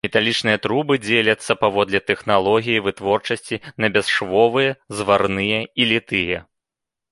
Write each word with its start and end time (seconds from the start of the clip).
Металічныя 0.05 0.59
трубы 0.65 0.93
дзеляцца 1.07 1.55
паводле 1.63 1.99
тэхналогіі 2.09 2.81
вытворчасці 2.87 3.61
на 3.85 3.93
бясшвовыя, 3.99 4.71
зварныя 4.97 5.59
і 5.79 5.83
літыя. 5.95 6.37